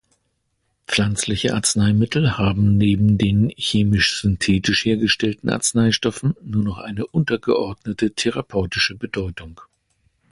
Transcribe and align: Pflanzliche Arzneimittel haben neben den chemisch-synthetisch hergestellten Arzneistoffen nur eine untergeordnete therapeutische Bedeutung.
Pflanzliche 0.87 1.53
Arzneimittel 1.53 2.35
haben 2.39 2.75
neben 2.75 3.19
den 3.19 3.53
chemisch-synthetisch 3.55 4.83
hergestellten 4.85 5.51
Arzneistoffen 5.51 6.33
nur 6.41 6.83
eine 6.83 7.05
untergeordnete 7.05 8.11
therapeutische 8.15 8.95
Bedeutung. 8.97 9.61